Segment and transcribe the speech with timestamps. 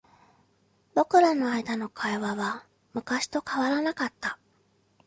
[0.95, 4.39] 僕らの間の会話は昔と変わらなかった。